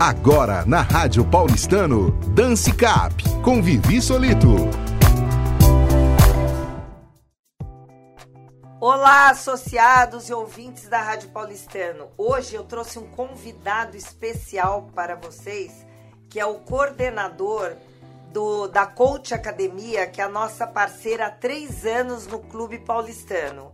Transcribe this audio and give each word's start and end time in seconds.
Agora 0.00 0.64
na 0.64 0.80
Rádio 0.80 1.24
Paulistano, 1.24 2.12
Dance 2.28 2.72
Cap, 2.72 3.20
com 3.42 3.60
Vivi 3.60 4.00
Solito. 4.00 4.54
Olá, 8.80 9.30
associados 9.30 10.28
e 10.28 10.32
ouvintes 10.32 10.88
da 10.88 11.02
Rádio 11.02 11.30
Paulistano. 11.30 12.10
Hoje 12.16 12.54
eu 12.54 12.62
trouxe 12.62 12.96
um 13.00 13.08
convidado 13.08 13.96
especial 13.96 14.88
para 14.94 15.16
vocês, 15.16 15.84
que 16.30 16.38
é 16.38 16.46
o 16.46 16.60
coordenador 16.60 17.72
do, 18.32 18.68
da 18.68 18.86
Coach 18.86 19.34
Academia, 19.34 20.06
que 20.06 20.20
é 20.20 20.24
a 20.24 20.28
nossa 20.28 20.64
parceira 20.64 21.26
há 21.26 21.30
três 21.30 21.84
anos 21.84 22.24
no 22.28 22.38
Clube 22.38 22.78
Paulistano. 22.78 23.72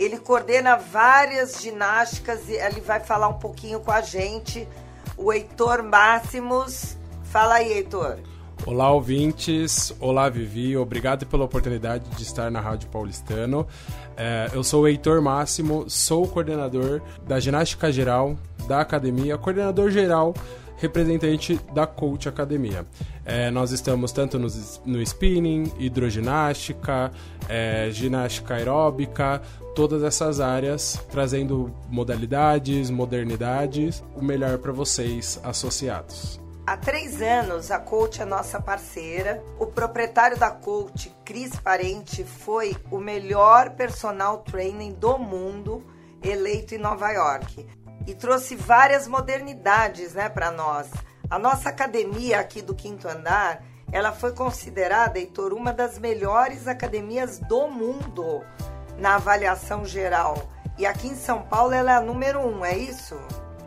Ele 0.00 0.18
coordena 0.18 0.74
várias 0.74 1.60
ginásticas 1.60 2.48
e 2.48 2.54
ele 2.54 2.80
vai 2.80 2.98
falar 2.98 3.28
um 3.28 3.38
pouquinho 3.38 3.78
com 3.78 3.92
a 3.92 4.00
gente. 4.00 4.66
O 5.22 5.30
Heitor 5.30 5.82
Máximos. 5.82 6.96
Fala 7.24 7.56
aí, 7.56 7.74
Heitor. 7.74 8.16
Olá, 8.64 8.90
ouvintes. 8.90 9.94
Olá, 10.00 10.30
Vivi. 10.30 10.74
Obrigado 10.78 11.26
pela 11.26 11.44
oportunidade 11.44 12.08
de 12.16 12.22
estar 12.22 12.50
na 12.50 12.58
Rádio 12.58 12.88
Paulistano. 12.88 13.66
É, 14.16 14.48
eu 14.54 14.64
sou 14.64 14.84
o 14.84 14.88
Heitor 14.88 15.20
Máximo, 15.20 15.84
sou 15.90 16.26
coordenador 16.26 17.02
da 17.26 17.38
Ginástica 17.38 17.92
Geral 17.92 18.34
da 18.66 18.80
Academia, 18.80 19.36
coordenador 19.36 19.90
geral 19.90 20.32
representante 20.80 21.60
da 21.72 21.86
Coach 21.86 22.28
Academia. 22.28 22.84
É, 23.24 23.50
nós 23.50 23.70
estamos 23.70 24.12
tanto 24.12 24.38
no, 24.38 24.48
no 24.86 25.00
spinning, 25.02 25.72
hidroginástica, 25.78 27.12
é, 27.48 27.90
ginástica 27.90 28.54
aeróbica, 28.54 29.42
todas 29.74 30.02
essas 30.02 30.40
áreas, 30.40 30.98
trazendo 31.10 31.72
modalidades, 31.88 32.90
modernidades, 32.90 34.02
o 34.16 34.24
melhor 34.24 34.58
para 34.58 34.72
vocês 34.72 35.38
associados. 35.44 36.40
Há 36.66 36.76
três 36.76 37.20
anos, 37.20 37.70
a 37.70 37.78
Coach 37.78 38.22
é 38.22 38.24
nossa 38.24 38.60
parceira. 38.60 39.42
O 39.58 39.66
proprietário 39.66 40.38
da 40.38 40.50
Coach, 40.50 41.12
Cris 41.24 41.56
Parente, 41.56 42.22
foi 42.24 42.76
o 42.90 42.98
melhor 42.98 43.70
personal 43.70 44.38
training 44.38 44.92
do 44.92 45.18
mundo 45.18 45.84
eleito 46.22 46.74
em 46.74 46.78
Nova 46.78 47.10
York 47.10 47.66
e 48.10 48.14
trouxe 48.14 48.56
várias 48.56 49.06
modernidades, 49.06 50.14
né, 50.14 50.28
para 50.28 50.50
nós. 50.50 50.90
A 51.30 51.38
nossa 51.38 51.68
academia 51.68 52.40
aqui 52.40 52.60
do 52.60 52.74
quinto 52.74 53.06
andar, 53.06 53.62
ela 53.92 54.10
foi 54.10 54.32
considerada, 54.32 55.16
Heitor, 55.16 55.52
uma 55.52 55.72
das 55.72 55.96
melhores 55.96 56.66
academias 56.66 57.38
do 57.38 57.68
mundo 57.68 58.42
na 58.98 59.14
avaliação 59.14 59.84
geral. 59.84 60.36
E 60.76 60.84
aqui 60.84 61.06
em 61.06 61.14
São 61.14 61.42
Paulo 61.42 61.72
ela 61.72 61.92
é 61.92 61.94
a 61.94 62.00
número 62.00 62.40
um, 62.40 62.64
é 62.64 62.76
isso? 62.76 63.16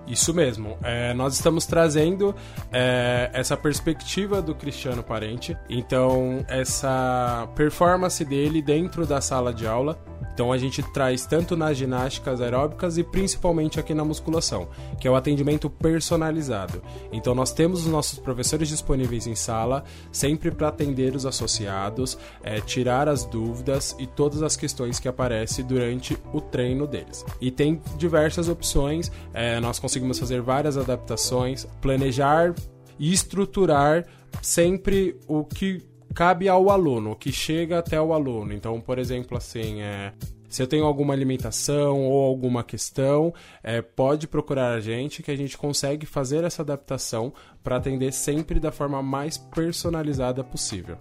Isso 0.05 0.33
mesmo. 0.33 0.77
É, 0.83 1.13
nós 1.13 1.35
estamos 1.35 1.65
trazendo 1.65 2.35
é, 2.69 3.29
essa 3.31 3.55
perspectiva 3.55 4.41
do 4.41 4.53
Cristiano 4.53 5.01
Parente. 5.01 5.57
Então, 5.69 6.43
essa 6.49 7.47
performance 7.55 8.25
dele 8.25 8.61
dentro 8.61 9.05
da 9.05 9.21
sala 9.21 9.53
de 9.53 9.65
aula 9.65 9.97
então 10.33 10.51
a 10.51 10.57
gente 10.57 10.81
traz 10.91 11.25
tanto 11.25 11.55
nas 11.55 11.77
ginásticas 11.77 12.41
aeróbicas 12.41 12.97
e 12.97 13.03
principalmente 13.03 13.79
aqui 13.79 13.93
na 13.93 14.03
musculação, 14.03 14.67
que 14.99 15.07
é 15.07 15.11
o 15.11 15.15
atendimento 15.15 15.69
personalizado. 15.69 16.81
Então 17.11 17.35
nós 17.35 17.53
temos 17.53 17.81
os 17.81 17.91
nossos 17.91 18.17
professores 18.19 18.67
disponíveis 18.67 19.27
em 19.27 19.35
sala, 19.35 19.83
sempre 20.11 20.51
para 20.51 20.69
atender 20.69 21.15
os 21.15 21.25
associados, 21.25 22.17
é, 22.41 22.59
tirar 22.59 23.07
as 23.07 23.25
dúvidas 23.25 23.95
e 23.99 24.07
todas 24.07 24.41
as 24.41 24.55
questões 24.55 24.99
que 24.99 25.07
aparecem 25.07 25.65
durante 25.65 26.17
o 26.33 26.41
treino 26.41 26.87
deles. 26.87 27.23
E 27.39 27.51
tem 27.51 27.81
diversas 27.97 28.49
opções, 28.49 29.11
é, 29.33 29.59
nós 29.59 29.79
conseguimos 29.79 30.17
fazer 30.17 30.41
várias 30.41 30.77
adaptações, 30.77 31.67
planejar 31.81 32.53
e 32.97 33.13
estruturar 33.13 34.05
sempre 34.41 35.19
o 35.27 35.43
que 35.43 35.81
cabe 36.13 36.47
ao 36.47 36.69
aluno, 36.69 37.15
que 37.15 37.31
chega 37.31 37.79
até 37.79 37.99
o 37.99 38.13
aluno. 38.13 38.53
Então, 38.53 38.79
por 38.79 38.99
exemplo, 38.99 39.37
assim, 39.37 39.81
é, 39.81 40.13
se 40.47 40.61
eu 40.61 40.67
tenho 40.67 40.85
alguma 40.85 41.13
alimentação 41.13 42.05
ou 42.05 42.23
alguma 42.23 42.63
questão, 42.63 43.33
é, 43.63 43.81
pode 43.81 44.27
procurar 44.27 44.73
a 44.73 44.79
gente 44.79 45.23
que 45.23 45.31
a 45.31 45.35
gente 45.35 45.57
consegue 45.57 46.05
fazer 46.05 46.43
essa 46.43 46.61
adaptação 46.61 47.33
para 47.63 47.77
atender 47.77 48.13
sempre 48.13 48.59
da 48.59 48.71
forma 48.71 49.01
mais 49.01 49.37
personalizada 49.37 50.43
possível. 50.43 50.97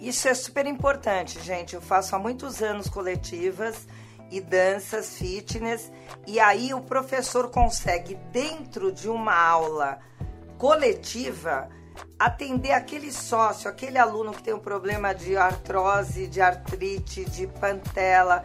Isso 0.00 0.28
é 0.28 0.34
super 0.34 0.66
importante, 0.66 1.42
gente. 1.42 1.74
Eu 1.74 1.80
faço 1.80 2.14
há 2.14 2.18
muitos 2.18 2.62
anos 2.62 2.88
coletivas 2.88 3.88
e 4.30 4.40
danças 4.40 5.18
fitness 5.18 5.90
e 6.26 6.38
aí 6.38 6.74
o 6.74 6.80
professor 6.80 7.50
consegue 7.50 8.16
dentro 8.32 8.92
de 8.92 9.08
uma 9.08 9.34
aula 9.34 9.98
coletiva 10.58 11.68
atender 12.18 12.72
aquele 12.72 13.12
sócio, 13.12 13.68
aquele 13.68 13.98
aluno 13.98 14.32
que 14.32 14.42
tem 14.42 14.54
um 14.54 14.58
problema 14.58 15.14
de 15.14 15.36
artrose, 15.36 16.26
de 16.26 16.40
artrite, 16.40 17.24
de 17.24 17.46
pantela, 17.46 18.42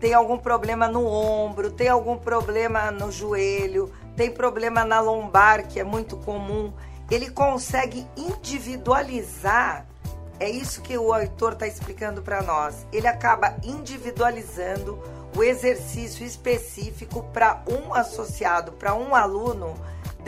tem 0.00 0.14
algum 0.14 0.38
problema 0.38 0.86
no 0.86 1.04
ombro, 1.04 1.70
tem 1.72 1.88
algum 1.88 2.16
problema 2.16 2.90
no 2.90 3.10
joelho, 3.10 3.92
tem 4.16 4.30
problema 4.30 4.84
na 4.84 5.00
lombar, 5.00 5.66
que 5.66 5.80
é 5.80 5.84
muito 5.84 6.16
comum. 6.18 6.72
Ele 7.10 7.30
consegue 7.30 8.06
individualizar. 8.16 9.86
É 10.38 10.48
isso 10.48 10.82
que 10.82 10.96
o 10.96 11.12
autor 11.12 11.54
está 11.54 11.66
explicando 11.66 12.22
para 12.22 12.42
nós. 12.42 12.86
Ele 12.92 13.08
acaba 13.08 13.56
individualizando 13.64 15.02
o 15.36 15.42
exercício 15.42 16.24
específico 16.24 17.24
para 17.32 17.62
um 17.66 17.92
associado, 17.92 18.72
para 18.72 18.94
um 18.94 19.14
aluno 19.14 19.74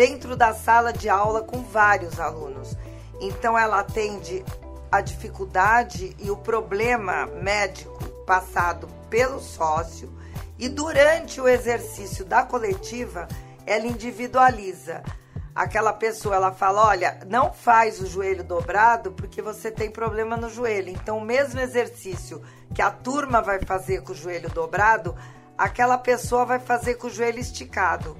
dentro 0.00 0.34
da 0.34 0.54
sala 0.54 0.94
de 0.94 1.10
aula 1.10 1.42
com 1.42 1.62
vários 1.62 2.18
alunos. 2.18 2.74
Então 3.20 3.58
ela 3.58 3.80
atende 3.80 4.42
a 4.90 5.02
dificuldade 5.02 6.16
e 6.18 6.30
o 6.30 6.38
problema 6.38 7.26
médico 7.26 8.02
passado 8.24 8.88
pelo 9.10 9.38
sócio 9.38 10.10
e 10.58 10.70
durante 10.70 11.38
o 11.38 11.46
exercício 11.46 12.24
da 12.24 12.42
coletiva 12.42 13.28
ela 13.66 13.86
individualiza. 13.86 15.02
Aquela 15.54 15.92
pessoa 15.92 16.34
ela 16.34 16.50
fala: 16.50 16.88
"Olha, 16.88 17.18
não 17.26 17.52
faz 17.52 18.00
o 18.00 18.06
joelho 18.06 18.42
dobrado 18.42 19.12
porque 19.12 19.42
você 19.42 19.70
tem 19.70 19.90
problema 19.90 20.34
no 20.34 20.48
joelho". 20.48 20.88
Então 20.88 21.18
o 21.18 21.24
mesmo 21.26 21.60
exercício 21.60 22.40
que 22.74 22.80
a 22.80 22.90
turma 22.90 23.42
vai 23.42 23.60
fazer 23.66 24.00
com 24.00 24.12
o 24.12 24.16
joelho 24.16 24.48
dobrado, 24.48 25.14
aquela 25.58 25.98
pessoa 25.98 26.46
vai 26.46 26.58
fazer 26.58 26.94
com 26.94 27.06
o 27.06 27.10
joelho 27.10 27.38
esticado. 27.38 28.16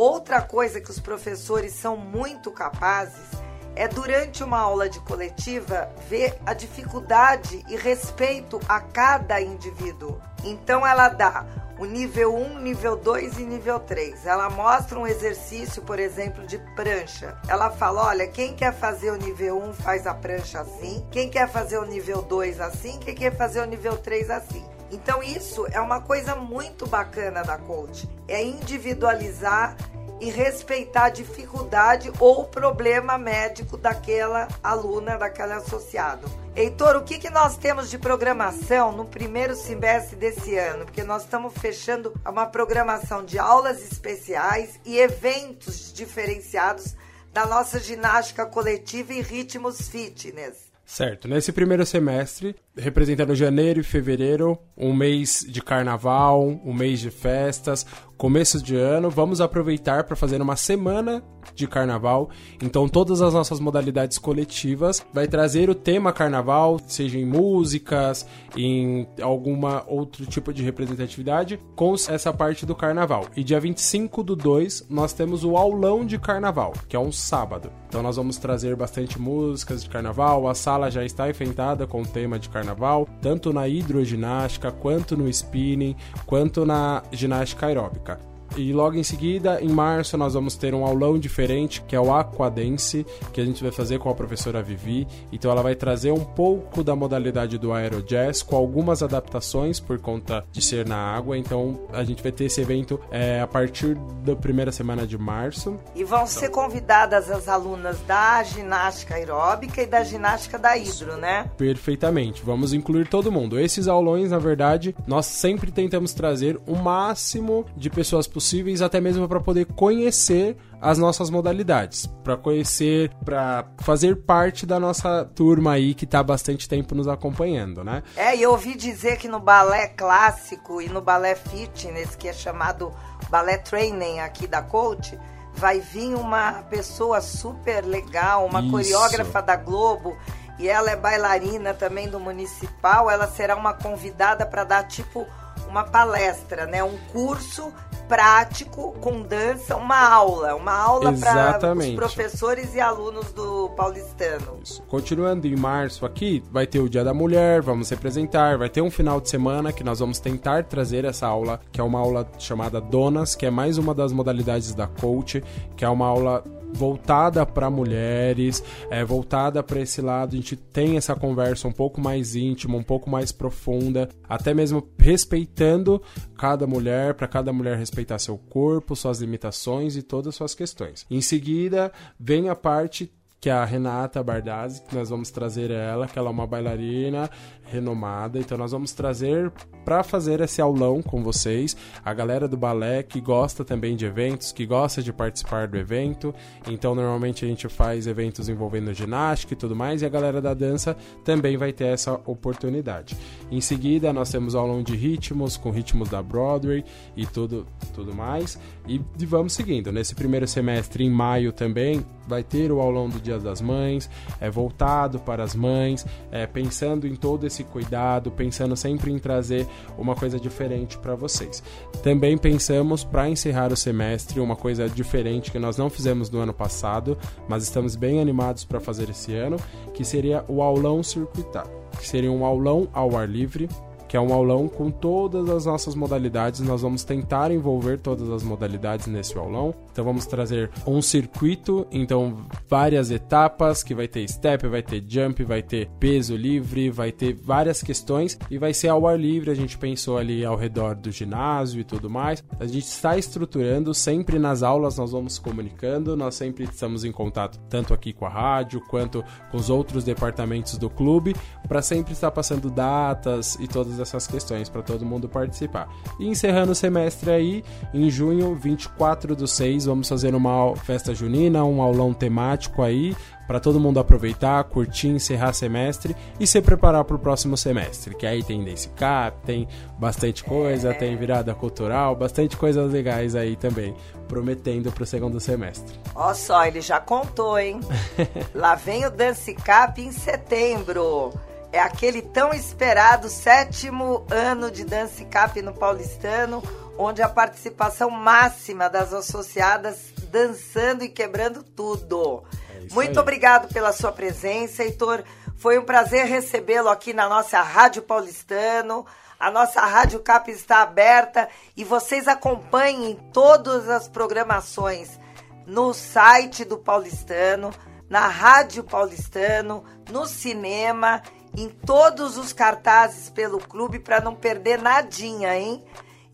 Outra 0.00 0.40
coisa 0.40 0.80
que 0.80 0.90
os 0.90 0.98
professores 0.98 1.74
são 1.74 1.94
muito 1.94 2.50
capazes 2.50 3.28
é 3.76 3.86
durante 3.86 4.42
uma 4.42 4.58
aula 4.58 4.88
de 4.88 4.98
coletiva 5.00 5.90
ver 6.08 6.38
a 6.46 6.54
dificuldade 6.54 7.62
e 7.68 7.76
respeito 7.76 8.58
a 8.66 8.80
cada 8.80 9.38
indivíduo. 9.42 10.18
Então 10.42 10.86
ela 10.86 11.10
dá 11.10 11.44
o 11.78 11.84
nível 11.84 12.34
1, 12.34 12.60
nível 12.60 12.96
2 12.96 13.40
e 13.40 13.42
nível 13.42 13.78
3. 13.78 14.24
Ela 14.24 14.48
mostra 14.48 14.98
um 14.98 15.06
exercício, 15.06 15.82
por 15.82 15.98
exemplo, 15.98 16.46
de 16.46 16.56
prancha. 16.74 17.36
Ela 17.46 17.68
fala: 17.68 18.06
olha, 18.06 18.26
quem 18.26 18.56
quer 18.56 18.72
fazer 18.72 19.10
o 19.10 19.16
nível 19.16 19.62
1 19.64 19.74
faz 19.74 20.06
a 20.06 20.14
prancha 20.14 20.62
assim, 20.62 21.06
quem 21.10 21.28
quer 21.28 21.46
fazer 21.46 21.76
o 21.76 21.84
nível 21.84 22.22
2 22.22 22.58
assim, 22.58 22.98
quem 23.00 23.14
quer 23.14 23.36
fazer 23.36 23.60
o 23.60 23.66
nível 23.66 23.98
3 23.98 24.30
assim. 24.30 24.64
Então 24.90 25.22
isso 25.22 25.66
é 25.70 25.80
uma 25.80 26.00
coisa 26.00 26.34
muito 26.34 26.86
bacana 26.86 27.42
da 27.42 27.56
coach, 27.56 28.08
é 28.30 28.42
individualizar 28.42 29.76
e 30.20 30.30
respeitar 30.30 31.04
a 31.04 31.10
dificuldade 31.10 32.12
ou 32.20 32.44
problema 32.44 33.16
médico 33.16 33.76
daquela 33.76 34.46
aluna, 34.62 35.16
daquele 35.16 35.54
associado. 35.54 36.30
Heitor, 36.54 36.96
o 36.96 37.04
que, 37.04 37.18
que 37.18 37.30
nós 37.30 37.56
temos 37.56 37.88
de 37.88 37.96
programação 37.96 38.92
no 38.92 39.06
primeiro 39.06 39.56
semestre 39.56 40.16
desse 40.16 40.56
ano? 40.58 40.84
Porque 40.84 41.02
nós 41.02 41.22
estamos 41.22 41.54
fechando 41.54 42.12
uma 42.26 42.44
programação 42.46 43.24
de 43.24 43.38
aulas 43.38 43.80
especiais 43.80 44.78
e 44.84 44.98
eventos 44.98 45.92
diferenciados 45.92 46.94
da 47.32 47.46
nossa 47.46 47.78
ginástica 47.78 48.44
coletiva 48.44 49.14
e 49.14 49.22
ritmos 49.22 49.88
fitness. 49.88 50.70
Certo. 50.84 51.28
Nesse 51.28 51.52
primeiro 51.52 51.86
semestre, 51.86 52.56
representando 52.76 53.32
janeiro 53.32 53.78
e 53.78 53.84
fevereiro, 53.84 54.58
um 54.76 54.92
mês 54.92 55.46
de 55.48 55.62
carnaval, 55.62 56.42
um 56.42 56.74
mês 56.74 56.98
de 56.98 57.12
festas, 57.12 57.86
começo 58.20 58.62
de 58.62 58.76
ano, 58.76 59.08
vamos 59.08 59.40
aproveitar 59.40 60.04
para 60.04 60.14
fazer 60.14 60.42
uma 60.42 60.54
semana 60.54 61.22
de 61.54 61.66
carnaval. 61.66 62.30
Então, 62.62 62.88
todas 62.88 63.20
as 63.22 63.34
nossas 63.34 63.60
modalidades 63.60 64.18
coletivas 64.18 65.04
vai 65.12 65.26
trazer 65.26 65.70
o 65.70 65.74
tema 65.74 66.12
carnaval, 66.12 66.80
seja 66.86 67.18
em 67.18 67.24
músicas, 67.24 68.26
em 68.56 69.06
alguma 69.20 69.84
outro 69.86 70.26
tipo 70.26 70.52
de 70.52 70.62
representatividade, 70.62 71.60
com 71.74 71.94
essa 71.94 72.32
parte 72.32 72.64
do 72.64 72.74
carnaval. 72.74 73.26
E 73.36 73.44
dia 73.44 73.60
25 73.60 74.22
do 74.22 74.36
2, 74.36 74.86
nós 74.88 75.12
temos 75.12 75.44
o 75.44 75.56
aulão 75.56 76.04
de 76.04 76.18
carnaval, 76.18 76.72
que 76.88 76.96
é 76.96 76.98
um 76.98 77.12
sábado. 77.12 77.70
Então, 77.88 78.02
nós 78.02 78.16
vamos 78.16 78.36
trazer 78.36 78.76
bastante 78.76 79.20
músicas 79.20 79.82
de 79.82 79.90
carnaval. 79.90 80.48
A 80.48 80.54
sala 80.54 80.90
já 80.90 81.04
está 81.04 81.28
enfeitada 81.28 81.86
com 81.86 82.02
o 82.02 82.06
tema 82.06 82.38
de 82.38 82.48
carnaval, 82.48 83.08
tanto 83.20 83.52
na 83.52 83.66
hidroginástica, 83.66 84.70
quanto 84.70 85.16
no 85.16 85.28
spinning, 85.28 85.96
quanto 86.26 86.64
na 86.64 87.02
ginástica 87.12 87.66
aeróbica. 87.66 88.29
E 88.56 88.72
logo 88.72 88.96
em 88.96 89.02
seguida, 89.02 89.60
em 89.60 89.68
março, 89.68 90.16
nós 90.16 90.34
vamos 90.34 90.56
ter 90.56 90.74
um 90.74 90.84
aulão 90.84 91.18
diferente, 91.18 91.82
que 91.82 91.94
é 91.94 92.00
o 92.00 92.12
Aquadense, 92.12 93.06
que 93.32 93.40
a 93.40 93.44
gente 93.44 93.62
vai 93.62 93.72
fazer 93.72 93.98
com 93.98 94.10
a 94.10 94.14
professora 94.14 94.62
Vivi. 94.62 95.06
Então 95.32 95.50
ela 95.50 95.62
vai 95.62 95.74
trazer 95.74 96.10
um 96.10 96.24
pouco 96.24 96.82
da 96.82 96.94
modalidade 96.94 97.58
do 97.58 97.72
Aerojazz, 97.72 98.42
com 98.42 98.56
algumas 98.56 99.02
adaptações 99.02 99.80
por 99.80 99.98
conta 99.98 100.44
de 100.52 100.62
ser 100.62 100.86
na 100.86 100.96
água. 100.96 101.38
Então 101.38 101.80
a 101.92 102.04
gente 102.04 102.22
vai 102.22 102.32
ter 102.32 102.44
esse 102.44 102.60
evento 102.60 103.00
é, 103.10 103.40
a 103.40 103.46
partir 103.46 103.96
da 104.24 104.34
primeira 104.34 104.72
semana 104.72 105.06
de 105.06 105.16
março. 105.16 105.76
E 105.94 106.04
vão 106.04 106.26
ser 106.26 106.50
convidadas 106.50 107.30
as 107.30 107.48
alunas 107.48 108.00
da 108.06 108.42
ginástica 108.42 109.14
aeróbica 109.14 109.82
e 109.82 109.86
da 109.86 110.02
ginástica 110.02 110.58
da 110.58 110.76
hidro, 110.76 111.16
né? 111.16 111.50
Perfeitamente. 111.56 112.42
Vamos 112.44 112.72
incluir 112.72 113.08
todo 113.08 113.32
mundo. 113.32 113.58
Esses 113.58 113.88
aulões, 113.88 114.30
na 114.30 114.38
verdade, 114.38 114.94
nós 115.06 115.26
sempre 115.26 115.70
tentamos 115.70 116.12
trazer 116.12 116.58
o 116.66 116.76
máximo 116.76 117.64
de 117.76 117.88
pessoas 117.90 118.26
possíveis, 118.26 118.39
até 118.82 119.00
mesmo 119.00 119.28
para 119.28 119.40
poder 119.40 119.66
conhecer 119.66 120.56
as 120.80 120.98
nossas 120.98 121.28
modalidades, 121.28 122.06
para 122.24 122.36
conhecer, 122.36 123.10
para 123.24 123.66
fazer 123.78 124.16
parte 124.16 124.64
da 124.64 124.80
nossa 124.80 125.24
turma 125.34 125.72
aí 125.72 125.94
que 125.94 126.04
está 126.04 126.20
há 126.20 126.22
bastante 126.22 126.68
tempo 126.68 126.94
nos 126.94 127.06
acompanhando, 127.06 127.84
né? 127.84 128.02
É, 128.16 128.34
e 128.34 128.42
eu 128.42 128.52
ouvi 128.52 128.74
dizer 128.74 129.18
que 129.18 129.28
no 129.28 129.38
balé 129.38 129.88
clássico 129.88 130.80
e 130.80 130.88
no 130.88 131.02
balé 131.02 131.34
fitness, 131.34 132.16
que 132.16 132.28
é 132.28 132.32
chamado 132.32 132.92
balé 133.28 133.58
training 133.58 134.20
aqui 134.20 134.46
da 134.46 134.62
coach, 134.62 135.18
vai 135.54 135.80
vir 135.80 136.14
uma 136.14 136.62
pessoa 136.70 137.20
super 137.20 137.84
legal, 137.84 138.46
uma 138.46 138.60
Isso. 138.60 138.70
coreógrafa 138.70 139.42
da 139.42 139.56
Globo, 139.56 140.16
e 140.58 140.68
ela 140.68 140.90
é 140.90 140.96
bailarina 140.96 141.74
também 141.74 142.08
do 142.08 142.20
municipal, 142.20 143.10
ela 143.10 143.26
será 143.26 143.56
uma 143.56 143.74
convidada 143.74 144.46
para 144.46 144.64
dar 144.64 144.84
tipo 144.84 145.26
uma 145.68 145.84
palestra, 145.84 146.66
né? 146.66 146.82
Um 146.82 146.98
curso 147.12 147.72
prático 148.10 148.92
com 149.00 149.22
dança, 149.22 149.76
uma 149.76 149.96
aula, 149.96 150.56
uma 150.56 150.72
aula 150.72 151.12
para 151.12 151.72
os 151.72 151.90
professores 151.90 152.74
e 152.74 152.80
alunos 152.80 153.32
do 153.32 153.68
paulistano. 153.76 154.58
Isso. 154.64 154.82
Continuando 154.88 155.46
em 155.46 155.54
março 155.54 156.04
aqui, 156.04 156.42
vai 156.50 156.66
ter 156.66 156.80
o 156.80 156.88
Dia 156.88 157.04
da 157.04 157.14
Mulher, 157.14 157.62
vamos 157.62 157.88
representar, 157.88 158.58
vai 158.58 158.68
ter 158.68 158.80
um 158.80 158.90
final 158.90 159.20
de 159.20 159.30
semana 159.30 159.72
que 159.72 159.84
nós 159.84 160.00
vamos 160.00 160.18
tentar 160.18 160.64
trazer 160.64 161.04
essa 161.04 161.28
aula, 161.28 161.60
que 161.70 161.80
é 161.80 161.84
uma 161.84 162.00
aula 162.00 162.28
chamada 162.36 162.80
Donas, 162.80 163.36
que 163.36 163.46
é 163.46 163.50
mais 163.50 163.78
uma 163.78 163.94
das 163.94 164.12
modalidades 164.12 164.74
da 164.74 164.88
coach, 164.88 165.40
que 165.76 165.84
é 165.84 165.88
uma 165.88 166.08
aula 166.08 166.42
voltada 166.72 167.44
para 167.44 167.70
mulheres, 167.70 168.62
é, 168.90 169.04
voltada 169.04 169.62
para 169.62 169.80
esse 169.80 170.00
lado. 170.00 170.34
A 170.34 170.36
gente 170.36 170.56
tem 170.56 170.96
essa 170.96 171.14
conversa 171.14 171.68
um 171.68 171.72
pouco 171.72 172.00
mais 172.00 172.34
íntima, 172.34 172.76
um 172.76 172.82
pouco 172.82 173.08
mais 173.08 173.32
profunda, 173.32 174.08
até 174.28 174.54
mesmo 174.54 174.86
respeitando 174.98 176.02
cada 176.36 176.66
mulher, 176.66 177.14
para 177.14 177.28
cada 177.28 177.52
mulher 177.52 177.76
respeitar 177.76 178.18
seu 178.18 178.38
corpo, 178.38 178.96
suas 178.96 179.20
limitações 179.20 179.96
e 179.96 180.02
todas 180.02 180.28
as 180.28 180.34
suas 180.36 180.54
questões. 180.54 181.06
Em 181.10 181.20
seguida, 181.20 181.92
vem 182.18 182.48
a 182.48 182.56
parte 182.56 183.12
que 183.40 183.48
é 183.48 183.52
a 183.52 183.64
Renata 183.64 184.22
Bardazzi, 184.22 184.82
que 184.82 184.94
nós 184.94 185.08
vamos 185.08 185.30
trazer 185.30 185.70
ela, 185.70 186.06
que 186.06 186.18
ela 186.18 186.28
é 186.28 186.32
uma 186.32 186.46
bailarina 186.46 187.30
renomada. 187.62 188.38
Então 188.38 188.58
nós 188.58 188.72
vamos 188.72 188.92
trazer 188.92 189.50
para 189.84 190.02
fazer 190.02 190.40
esse 190.40 190.60
aulão 190.60 191.00
com 191.00 191.22
vocês 191.22 191.76
a 192.04 192.12
galera 192.12 192.46
do 192.46 192.56
balé 192.56 193.02
que 193.02 193.20
gosta 193.20 193.64
também 193.64 193.96
de 193.96 194.04
eventos, 194.04 194.52
que 194.52 194.66
gosta 194.66 195.02
de 195.02 195.12
participar 195.12 195.68
do 195.68 195.78
evento. 195.78 196.34
Então 196.68 196.94
normalmente 196.94 197.44
a 197.44 197.48
gente 197.48 197.66
faz 197.68 198.06
eventos 198.06 198.48
envolvendo 198.48 198.92
ginástica 198.92 199.54
e 199.54 199.56
tudo 199.56 199.74
mais, 199.74 200.02
e 200.02 200.06
a 200.06 200.10
galera 200.10 200.42
da 200.42 200.52
dança 200.52 200.94
também 201.24 201.56
vai 201.56 201.72
ter 201.72 201.86
essa 201.86 202.20
oportunidade. 202.26 203.16
Em 203.50 203.60
seguida 203.60 204.12
nós 204.12 204.30
temos 204.30 204.54
aulão 204.54 204.82
de 204.82 204.94
ritmos 204.94 205.56
com 205.56 205.70
ritmos 205.70 206.10
da 206.10 206.22
Broadway 206.22 206.84
e 207.16 207.24
tudo 207.26 207.66
tudo 207.94 208.14
mais. 208.14 208.58
E, 208.86 209.00
vamos 209.24 209.52
seguindo. 209.52 209.92
Nesse 209.92 210.14
primeiro 210.14 210.46
semestre 210.46 211.04
em 211.04 211.10
maio 211.10 211.52
também 211.52 212.04
vai 212.26 212.42
ter 212.42 212.72
o 212.72 212.80
aulão 212.80 213.08
do 213.08 213.20
Dia 213.30 213.38
das 213.38 213.60
Mães, 213.60 214.10
é 214.40 214.50
voltado 214.50 215.20
para 215.20 215.44
as 215.44 215.54
mães, 215.54 216.04
é, 216.32 216.46
pensando 216.46 217.06
em 217.06 217.14
todo 217.14 217.46
esse 217.46 217.62
cuidado, 217.62 218.30
pensando 218.30 218.76
sempre 218.76 219.12
em 219.12 219.18
trazer 219.18 219.66
uma 219.96 220.14
coisa 220.14 220.38
diferente 220.38 220.98
para 220.98 221.14
vocês. 221.14 221.62
Também 222.02 222.36
pensamos 222.36 223.04
para 223.04 223.28
encerrar 223.28 223.72
o 223.72 223.76
semestre 223.76 224.40
uma 224.40 224.56
coisa 224.56 224.88
diferente 224.88 225.50
que 225.50 225.58
nós 225.58 225.76
não 225.76 225.88
fizemos 225.88 226.30
no 226.30 226.40
ano 226.40 226.52
passado, 226.52 227.16
mas 227.48 227.62
estamos 227.62 227.94
bem 227.94 228.20
animados 228.20 228.64
para 228.64 228.80
fazer 228.80 229.08
esse 229.10 229.34
ano, 229.34 229.56
que 229.94 230.04
seria 230.04 230.44
o 230.48 230.62
aulão 230.62 231.02
circuitado, 231.02 231.70
que 231.98 232.08
seria 232.08 232.32
um 232.32 232.44
aulão 232.44 232.88
ao 232.92 233.16
ar 233.16 233.28
livre 233.28 233.68
que 234.10 234.16
é 234.16 234.20
um 234.20 234.34
aulão 234.34 234.66
com 234.66 234.90
todas 234.90 235.48
as 235.48 235.66
nossas 235.66 235.94
modalidades. 235.94 236.58
Nós 236.58 236.82
vamos 236.82 237.04
tentar 237.04 237.52
envolver 237.52 237.96
todas 237.96 238.28
as 238.28 238.42
modalidades 238.42 239.06
nesse 239.06 239.38
aulão. 239.38 239.72
Então 239.92 240.04
vamos 240.04 240.26
trazer 240.26 240.68
um 240.84 241.00
circuito, 241.00 241.86
então 241.92 242.38
várias 242.68 243.12
etapas, 243.12 243.84
que 243.84 243.94
vai 243.94 244.08
ter 244.08 244.28
step, 244.28 244.66
vai 244.66 244.82
ter 244.82 245.04
jump, 245.06 245.44
vai 245.44 245.62
ter 245.62 245.88
peso 246.00 246.34
livre, 246.34 246.90
vai 246.90 247.12
ter 247.12 247.34
várias 247.34 247.84
questões 247.84 248.36
e 248.50 248.58
vai 248.58 248.74
ser 248.74 248.88
ao 248.88 249.06
ar 249.06 249.16
livre. 249.16 249.48
A 249.48 249.54
gente 249.54 249.78
pensou 249.78 250.18
ali 250.18 250.44
ao 250.44 250.56
redor 250.56 250.96
do 250.96 251.12
ginásio 251.12 251.80
e 251.80 251.84
tudo 251.84 252.10
mais. 252.10 252.42
A 252.58 252.66
gente 252.66 252.88
está 252.88 253.16
estruturando 253.16 253.94
sempre 253.94 254.40
nas 254.40 254.64
aulas, 254.64 254.98
nós 254.98 255.12
vamos 255.12 255.38
comunicando, 255.38 256.16
nós 256.16 256.34
sempre 256.34 256.64
estamos 256.64 257.04
em 257.04 257.12
contato 257.12 257.60
tanto 257.68 257.94
aqui 257.94 258.12
com 258.12 258.26
a 258.26 258.28
rádio 258.28 258.80
quanto 258.88 259.24
com 259.52 259.56
os 259.56 259.70
outros 259.70 260.02
departamentos 260.02 260.76
do 260.76 260.90
clube 260.90 261.36
para 261.68 261.80
sempre 261.80 262.12
estar 262.12 262.32
passando 262.32 262.68
datas 262.68 263.54
e 263.60 263.68
todas 263.68 263.99
essas 264.00 264.26
questões 264.26 264.68
para 264.68 264.82
todo 264.82 265.04
mundo 265.04 265.28
participar. 265.28 265.88
E 266.18 266.26
encerrando 266.26 266.72
o 266.72 266.74
semestre 266.74 267.30
aí, 267.30 267.64
em 267.92 268.10
junho, 268.10 268.54
24 268.54 269.36
do 269.36 269.46
6, 269.46 269.84
vamos 269.86 270.08
fazer 270.08 270.34
uma 270.34 270.74
festa 270.76 271.14
junina, 271.14 271.64
um 271.64 271.80
aulão 271.82 272.12
temático 272.12 272.82
aí 272.82 273.14
para 273.50 273.58
todo 273.58 273.80
mundo 273.80 273.98
aproveitar, 273.98 274.62
curtir, 274.62 275.08
encerrar 275.08 275.52
semestre 275.52 276.14
e 276.38 276.46
se 276.46 276.62
preparar 276.62 277.02
para 277.04 277.16
o 277.16 277.18
próximo 277.18 277.56
semestre. 277.56 278.14
Que 278.14 278.24
aí 278.24 278.44
tem 278.44 278.62
Dance 278.62 278.88
Cap, 278.90 279.44
tem 279.44 279.66
bastante 279.98 280.44
coisa, 280.44 280.90
é. 280.90 280.92
tem 280.92 281.16
virada 281.16 281.52
cultural, 281.52 282.14
bastante 282.14 282.56
coisas 282.56 282.92
legais 282.92 283.34
aí 283.34 283.56
também, 283.56 283.92
prometendo 284.28 284.92
para 284.92 285.02
o 285.02 285.06
segundo 285.06 285.40
semestre. 285.40 285.98
Ó 286.14 286.32
só, 286.32 286.64
ele 286.64 286.80
já 286.80 287.00
contou, 287.00 287.58
hein? 287.58 287.80
Lá 288.54 288.76
vem 288.76 289.04
o 289.04 289.10
Dance 289.10 289.52
Cap 289.52 290.00
em 290.00 290.12
setembro 290.12 291.32
é 291.72 291.80
aquele 291.80 292.20
tão 292.20 292.52
esperado 292.52 293.28
sétimo 293.28 294.26
ano 294.30 294.70
de 294.70 294.84
Dance 294.84 295.24
Cap 295.26 295.60
no 295.62 295.72
Paulistano, 295.72 296.62
onde 296.98 297.22
a 297.22 297.28
participação 297.28 298.10
máxima 298.10 298.90
das 298.90 299.12
associadas 299.12 300.12
dançando 300.30 301.04
e 301.04 301.08
quebrando 301.08 301.62
tudo. 301.62 302.42
É 302.74 302.92
Muito 302.92 303.18
aí. 303.18 303.22
obrigado 303.22 303.72
pela 303.72 303.92
sua 303.92 304.10
presença, 304.10 304.82
Heitor. 304.82 305.22
Foi 305.56 305.78
um 305.78 305.84
prazer 305.84 306.26
recebê-lo 306.26 306.88
aqui 306.88 307.12
na 307.12 307.28
nossa 307.28 307.60
Rádio 307.60 308.02
Paulistano. 308.02 309.06
A 309.38 309.50
nossa 309.50 309.80
Rádio 309.80 310.20
Cap 310.20 310.50
está 310.50 310.82
aberta 310.82 311.48
e 311.76 311.84
vocês 311.84 312.26
acompanhem 312.26 313.14
todas 313.32 313.88
as 313.88 314.08
programações 314.08 315.18
no 315.66 315.94
site 315.94 316.64
do 316.64 316.76
Paulistano, 316.76 317.70
na 318.08 318.26
Rádio 318.26 318.82
Paulistano, 318.82 319.84
no 320.10 320.26
cinema 320.26 321.22
em 321.56 321.68
todos 321.68 322.36
os 322.36 322.52
cartazes 322.52 323.30
pelo 323.30 323.58
clube 323.58 323.98
para 323.98 324.20
não 324.20 324.34
perder 324.34 324.80
nadinha, 324.80 325.56
hein? 325.56 325.84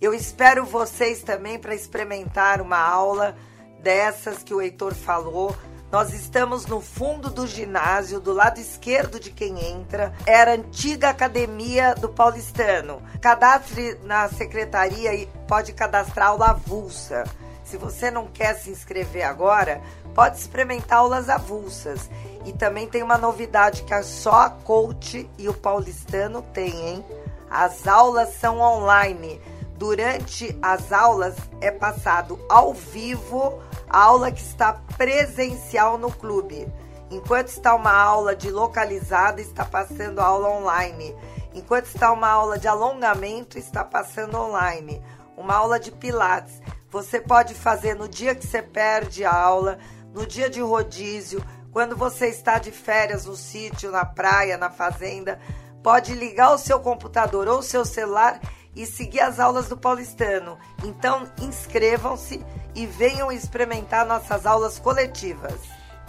Eu 0.00 0.12
espero 0.12 0.64
vocês 0.64 1.22
também 1.22 1.58
para 1.58 1.74
experimentar 1.74 2.60
uma 2.60 2.78
aula 2.78 3.36
dessas 3.80 4.42
que 4.42 4.52
o 4.52 4.60
Heitor 4.60 4.94
falou. 4.94 5.56
Nós 5.90 6.12
estamos 6.12 6.66
no 6.66 6.80
fundo 6.80 7.30
do 7.30 7.46
ginásio, 7.46 8.20
do 8.20 8.32
lado 8.32 8.58
esquerdo 8.58 9.20
de 9.20 9.30
quem 9.30 9.64
entra. 9.64 10.12
Era 10.26 10.50
a 10.50 10.54
antiga 10.54 11.10
academia 11.10 11.94
do 11.94 12.08
Paulistano. 12.08 13.00
Cadastre 13.20 13.98
na 14.02 14.28
secretaria 14.28 15.14
e 15.14 15.26
pode 15.46 15.72
cadastrar 15.72 16.28
aula 16.28 16.50
avulsa. 16.50 17.24
Se 17.64 17.76
você 17.76 18.10
não 18.10 18.26
quer 18.26 18.54
se 18.54 18.70
inscrever 18.70 19.22
agora, 19.24 19.80
pode 20.14 20.38
experimentar 20.38 20.98
aulas 20.98 21.28
avulsas. 21.28 22.10
E 22.44 22.52
também 22.52 22.88
tem 22.88 23.02
uma 23.02 23.18
novidade 23.18 23.84
que 23.84 24.02
só 24.02 24.42
a 24.42 24.50
Coach 24.50 25.28
e 25.38 25.48
o 25.48 25.54
Paulistano 25.54 26.42
têm, 26.42 26.88
hein? 26.88 27.04
As 27.48 27.86
aulas 27.86 28.34
são 28.34 28.60
online. 28.60 29.40
Durante 29.76 30.58
as 30.62 30.90
aulas 30.90 31.36
é 31.60 31.70
passado 31.70 32.38
ao 32.48 32.72
vivo 32.72 33.60
a 33.88 34.02
aula 34.02 34.32
que 34.32 34.40
está 34.40 34.72
presencial 34.96 35.98
no 35.98 36.10
clube. 36.10 36.66
Enquanto 37.10 37.48
está 37.48 37.74
uma 37.74 37.92
aula 37.92 38.34
de 38.34 38.50
localizada, 38.50 39.40
está 39.40 39.64
passando 39.64 40.18
aula 40.18 40.48
online. 40.48 41.14
Enquanto 41.54 41.86
está 41.86 42.10
uma 42.10 42.28
aula 42.28 42.58
de 42.58 42.66
alongamento, 42.66 43.58
está 43.58 43.84
passando 43.84 44.36
online. 44.36 45.02
Uma 45.36 45.54
aula 45.56 45.78
de 45.78 45.92
pilates. 45.92 46.60
Você 46.90 47.20
pode 47.20 47.54
fazer 47.54 47.94
no 47.94 48.08
dia 48.08 48.34
que 48.34 48.46
você 48.46 48.62
perde 48.62 49.24
a 49.24 49.32
aula, 49.32 49.78
no 50.12 50.26
dia 50.26 50.48
de 50.48 50.60
rodízio, 50.60 51.44
quando 51.70 51.94
você 51.94 52.28
está 52.28 52.58
de 52.58 52.72
férias 52.72 53.26
no 53.26 53.36
sítio, 53.36 53.90
na 53.90 54.04
praia, 54.04 54.56
na 54.56 54.70
fazenda, 54.70 55.38
pode 55.82 56.14
ligar 56.14 56.52
o 56.52 56.58
seu 56.58 56.80
computador 56.80 57.46
ou 57.46 57.58
o 57.58 57.62
seu 57.62 57.84
celular 57.84 58.40
e 58.76 58.84
seguir 58.84 59.20
as 59.20 59.40
aulas 59.40 59.68
do 59.68 59.76
Paulistano. 59.76 60.58
Então, 60.84 61.26
inscrevam-se 61.40 62.44
e 62.74 62.86
venham 62.86 63.32
experimentar 63.32 64.06
nossas 64.06 64.44
aulas 64.44 64.78
coletivas. 64.78 65.54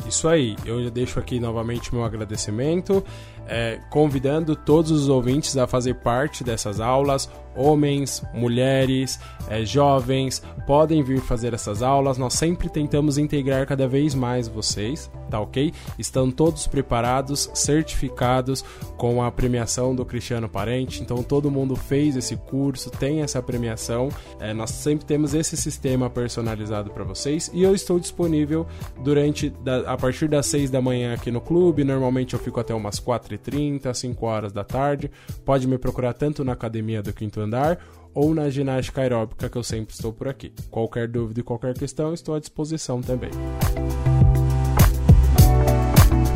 Isso 0.06 0.28
aí, 0.28 0.56
eu 0.66 0.84
já 0.84 0.90
deixo 0.90 1.20
aqui 1.20 1.40
novamente 1.40 1.94
meu 1.94 2.04
agradecimento, 2.04 3.04
é, 3.48 3.80
convidando 3.90 4.56
todos 4.56 4.92
os 4.92 5.10
ouvintes 5.10 5.58
a 5.58 5.66
fazer 5.66 5.96
parte 5.96 6.44
dessas 6.44 6.80
aulas 6.80 7.30
homens, 7.58 8.24
mulheres, 8.34 9.20
é, 9.50 9.66
jovens, 9.66 10.44
podem 10.66 11.02
vir 11.02 11.22
fazer 11.22 11.54
essas 11.54 11.82
aulas. 11.82 12.18
Nós 12.18 12.34
sempre 12.34 12.70
tentamos 12.70 13.18
integrar 13.18 13.66
cada 13.66 13.88
vez 13.88 14.14
mais 14.14 14.48
vocês, 14.48 15.10
tá 15.30 15.40
ok? 15.40 15.74
Estão 15.98 16.30
todos 16.30 16.68
preparados, 16.68 17.50
certificados 17.54 18.64
com 18.98 19.24
a 19.24 19.32
premiação 19.32 19.96
do 19.96 20.06
Cristiano 20.06 20.50
Parente. 20.50 21.02
Então 21.02 21.24
todo 21.24 21.50
mundo 21.50 21.76
fez 21.76 22.16
esse 22.16 22.36
curso, 22.36 22.90
tem 22.92 23.22
essa 23.22 23.42
premiação. 23.42 24.10
É, 24.40 24.54
nós 24.54 24.72
sempre 24.72 25.06
temos 25.06 25.34
esse 25.34 25.56
sistema 25.58 26.10
personalizado 26.10 26.92
para 26.92 27.04
vocês 27.04 27.50
e 27.54 27.64
eu 27.64 27.74
estou 27.74 28.00
disponível 28.00 28.68
durante 29.04 29.50
da, 29.50 29.94
a 29.94 29.98
partir 29.98 30.28
das 30.28 30.46
6 30.48 30.70
da 30.70 30.82
manhã 30.82 31.14
aqui 31.14 31.32
no 31.32 31.42
clube. 31.42 31.84
Normalmente 31.84 32.34
eu 32.34 32.40
fico 32.40 32.60
até 32.60 32.74
umas 32.74 33.00
4h30, 33.00 33.94
5 33.94 34.26
horas 34.26 34.52
da 34.52 34.64
tarde. 34.64 35.10
Pode 35.46 35.68
me 35.68 35.78
procurar 35.78 36.14
tanto 36.14 36.44
na 36.44 36.54
academia 36.54 37.02
do 37.02 37.14
Quinto 37.14 37.40
andar 37.48 37.80
ou 38.14 38.34
na 38.34 38.50
ginástica 38.50 39.02
aeróbica 39.02 39.50
que 39.50 39.58
eu 39.58 39.64
sempre 39.64 39.94
estou 39.94 40.12
por 40.12 40.28
aqui. 40.28 40.52
Qualquer 40.70 41.08
dúvida 41.08 41.40
e 41.40 41.44
qualquer 41.44 41.74
questão, 41.74 42.14
estou 42.14 42.36
à 42.36 42.40
disposição 42.40 43.02
também. 43.02 43.32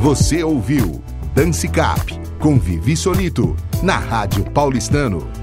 Você 0.01 0.43
ouviu 0.43 1.01
Dance 1.35 1.67
Cap 1.67 2.13
com 2.39 2.59
Vivi 2.59 2.95
Solito 2.97 3.55
na 3.83 3.97
Rádio 3.97 4.43
Paulistano. 4.51 5.40